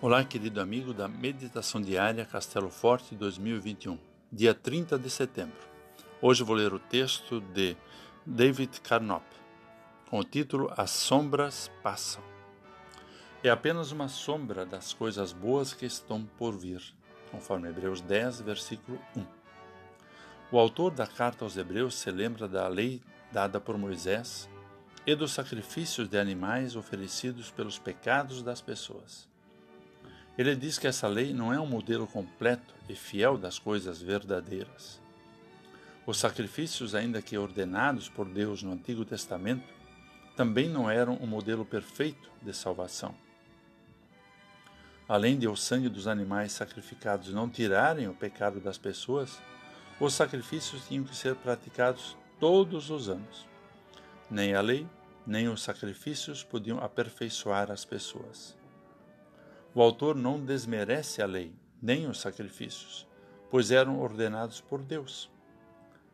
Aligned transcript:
Olá, 0.00 0.22
querido 0.24 0.60
amigo 0.60 0.92
da 0.92 1.06
Meditação 1.08 1.80
Diária 1.80 2.26
Castelo 2.26 2.68
Forte 2.68 3.14
2021, 3.14 3.96
dia 4.30 4.52
30 4.52 4.98
de 4.98 5.08
setembro. 5.08 5.56
Hoje 6.20 6.42
vou 6.42 6.56
ler 6.56 6.74
o 6.74 6.80
texto 6.80 7.40
de 7.40 7.76
David 8.26 8.80
Carnop, 8.80 9.22
com 10.10 10.18
o 10.18 10.24
título 10.24 10.70
As 10.76 10.90
Sombras 10.90 11.70
Passam. 11.80 12.22
É 13.42 13.48
apenas 13.48 13.92
uma 13.92 14.08
sombra 14.08 14.66
das 14.66 14.92
coisas 14.92 15.32
boas 15.32 15.72
que 15.72 15.86
estão 15.86 16.26
por 16.36 16.58
vir, 16.58 16.82
conforme 17.30 17.68
Hebreus 17.68 18.00
10, 18.02 18.40
versículo 18.42 19.00
1. 19.16 19.24
O 20.50 20.58
autor 20.58 20.90
da 20.90 21.06
carta 21.06 21.44
aos 21.44 21.56
Hebreus 21.56 21.94
se 21.94 22.10
lembra 22.10 22.48
da 22.48 22.66
lei 22.66 23.00
dada 23.32 23.60
por 23.60 23.78
Moisés 23.78 24.50
e 25.06 25.14
dos 25.14 25.32
sacrifícios 25.32 26.08
de 26.08 26.18
animais 26.18 26.74
oferecidos 26.74 27.50
pelos 27.50 27.78
pecados 27.78 28.42
das 28.42 28.60
pessoas. 28.60 29.32
Ele 30.36 30.56
diz 30.56 30.78
que 30.78 30.86
essa 30.86 31.06
lei 31.06 31.32
não 31.32 31.52
é 31.52 31.60
um 31.60 31.66
modelo 31.66 32.06
completo 32.06 32.74
e 32.88 32.94
fiel 32.94 33.38
das 33.38 33.58
coisas 33.58 34.02
verdadeiras. 34.02 35.00
Os 36.06 36.18
sacrifícios, 36.18 36.94
ainda 36.94 37.22
que 37.22 37.38
ordenados 37.38 38.08
por 38.08 38.28
Deus 38.28 38.62
no 38.62 38.72
Antigo 38.72 39.04
Testamento, 39.04 39.64
também 40.36 40.68
não 40.68 40.90
eram 40.90 41.16
um 41.20 41.26
modelo 41.26 41.64
perfeito 41.64 42.30
de 42.42 42.52
salvação. 42.52 43.14
Além 45.08 45.38
de 45.38 45.46
o 45.46 45.54
sangue 45.54 45.88
dos 45.88 46.08
animais 46.08 46.52
sacrificados 46.52 47.32
não 47.32 47.48
tirarem 47.48 48.08
o 48.08 48.14
pecado 48.14 48.58
das 48.58 48.76
pessoas, 48.76 49.38
os 50.00 50.14
sacrifícios 50.14 50.88
tinham 50.88 51.04
que 51.04 51.14
ser 51.14 51.36
praticados 51.36 52.16
todos 52.40 52.90
os 52.90 53.08
anos. 53.08 53.46
Nem 54.28 54.54
a 54.54 54.60
lei, 54.60 54.86
nem 55.26 55.48
os 55.48 55.62
sacrifícios 55.62 56.42
podiam 56.42 56.82
aperfeiçoar 56.82 57.70
as 57.70 57.84
pessoas. 57.84 58.56
O 59.74 59.82
autor 59.82 60.14
não 60.14 60.38
desmerece 60.38 61.20
a 61.20 61.26
lei, 61.26 61.52
nem 61.82 62.06
os 62.06 62.20
sacrifícios, 62.20 63.08
pois 63.50 63.72
eram 63.72 64.00
ordenados 64.00 64.60
por 64.60 64.80
Deus. 64.80 65.28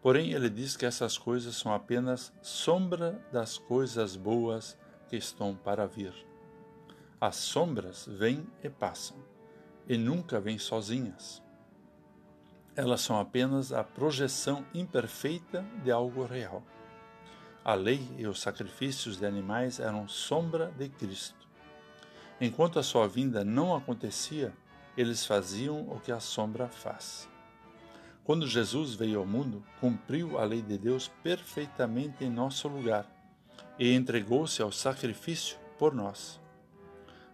Porém, 0.00 0.32
ele 0.32 0.48
diz 0.48 0.78
que 0.78 0.86
essas 0.86 1.18
coisas 1.18 1.56
são 1.56 1.74
apenas 1.74 2.32
sombra 2.40 3.22
das 3.30 3.58
coisas 3.58 4.16
boas 4.16 4.78
que 5.10 5.16
estão 5.16 5.54
para 5.54 5.86
vir. 5.86 6.14
As 7.20 7.36
sombras 7.36 8.06
vêm 8.06 8.46
e 8.64 8.70
passam, 8.70 9.18
e 9.86 9.98
nunca 9.98 10.40
vêm 10.40 10.58
sozinhas. 10.58 11.42
Elas 12.74 13.02
são 13.02 13.20
apenas 13.20 13.74
a 13.74 13.84
projeção 13.84 14.64
imperfeita 14.72 15.62
de 15.84 15.90
algo 15.90 16.24
real. 16.24 16.62
A 17.62 17.74
lei 17.74 18.08
e 18.16 18.26
os 18.26 18.40
sacrifícios 18.40 19.18
de 19.18 19.26
animais 19.26 19.78
eram 19.80 20.08
sombra 20.08 20.72
de 20.78 20.88
Cristo. 20.88 21.49
Enquanto 22.40 22.78
a 22.78 22.82
sua 22.82 23.06
vinda 23.06 23.44
não 23.44 23.76
acontecia, 23.76 24.52
eles 24.96 25.26
faziam 25.26 25.82
o 25.90 26.00
que 26.00 26.10
a 26.10 26.20
sombra 26.20 26.68
faz. 26.68 27.28
Quando 28.24 28.46
Jesus 28.46 28.94
veio 28.94 29.18
ao 29.18 29.26
mundo, 29.26 29.62
cumpriu 29.80 30.38
a 30.38 30.44
lei 30.44 30.62
de 30.62 30.78
Deus 30.78 31.08
perfeitamente 31.22 32.24
em 32.24 32.30
nosso 32.30 32.68
lugar 32.68 33.06
e 33.78 33.92
entregou-se 33.92 34.62
ao 34.62 34.72
sacrifício 34.72 35.58
por 35.78 35.94
nós. 35.94 36.40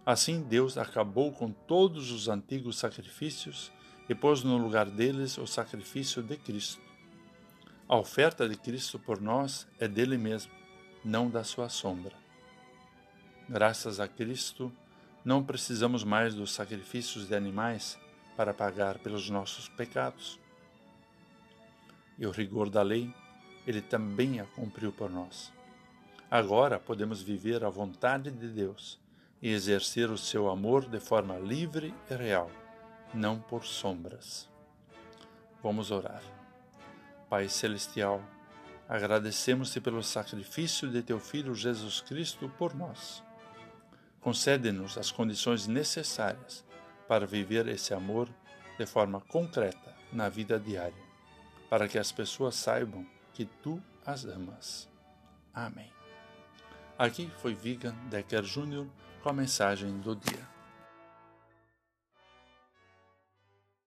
Assim, 0.05 0.43
Deus 0.43 0.79
acabou 0.79 1.33
com 1.33 1.51
todos 1.51 2.11
os 2.11 2.29
antigos 2.29 2.79
sacrifícios 2.79 3.73
e 4.09 4.15
pôs 4.15 4.43
no 4.43 4.57
lugar 4.57 4.87
deles 4.87 5.37
o 5.39 5.47
sacrifício 5.47 6.23
de 6.23 6.37
Cristo. 6.37 6.81
A 7.89 7.97
oferta 7.97 8.49
de 8.49 8.57
Cristo 8.57 8.99
por 8.99 9.21
nós 9.21 9.67
é 9.79 9.87
dele 9.87 10.17
mesmo, 10.17 10.53
não 11.05 11.29
da 11.29 11.45
sua 11.45 11.69
sombra. 11.69 12.15
Graças 13.49 14.01
a 14.01 14.09
Cristo, 14.09 14.73
não 15.27 15.43
precisamos 15.43 16.05
mais 16.05 16.37
dos 16.37 16.53
sacrifícios 16.53 17.27
de 17.27 17.35
animais 17.35 17.99
para 18.37 18.55
pagar 18.55 18.97
pelos 18.99 19.29
nossos 19.29 19.69
pecados. 19.69 20.39
E 22.17 22.25
o 22.25 22.31
rigor 22.31 22.71
da 22.71 22.81
lei, 22.81 23.13
ele 23.67 23.83
também 23.83 24.39
a 24.39 24.45
cumpriu 24.45 24.93
por 24.93 25.11
nós. 25.11 25.53
Agora 26.31 26.79
podemos 26.79 27.23
viver 27.23 27.65
a 27.65 27.69
vontade 27.69 28.31
de 28.31 28.47
Deus 28.47 29.01
e 29.43 29.51
exercer 29.51 30.11
o 30.11 30.17
seu 30.17 30.49
amor 30.49 30.89
de 30.89 31.01
forma 31.01 31.37
livre 31.37 31.93
e 32.09 32.15
real, 32.15 32.49
não 33.13 33.41
por 33.41 33.65
sombras. 33.65 34.49
Vamos 35.61 35.91
orar. 35.91 36.23
Pai 37.29 37.49
Celestial, 37.49 38.23
agradecemos-te 38.89 39.81
pelo 39.81 40.05
sacrifício 40.05 40.89
de 40.89 41.03
teu 41.03 41.19
Filho 41.19 41.53
Jesus 41.53 42.01
Cristo 42.01 42.49
por 42.57 42.77
nós 42.77 43.27
Concede-nos 44.27 44.99
as 44.99 45.13
condições 45.13 45.69
necessárias 45.69 46.65
para 47.07 47.29
viver 47.29 47.69
esse 47.69 47.95
amor 47.95 48.29
de 48.77 48.85
forma 48.85 49.21
concreta 49.21 49.95
na 50.13 50.29
vida 50.29 50.59
diária, 50.59 51.01
para 51.71 51.87
que 51.87 51.97
as 51.97 52.11
pessoas 52.11 52.57
saibam 52.57 53.07
que 53.33 53.45
tu 53.45 53.81
as 54.05 54.25
amas. 54.25 54.89
Amém. 55.55 55.93
Aqui 56.99 57.31
foi 57.37 57.55
Vigan 57.55 57.95
Decker 58.11 58.43
Jr. 58.43 58.89
com 59.23 59.29
a 59.29 59.33
mensagem 59.33 59.97
do 60.01 60.17
dia. 60.17 60.56